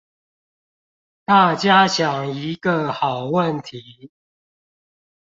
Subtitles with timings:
[1.25, 4.09] 大家想一個好問題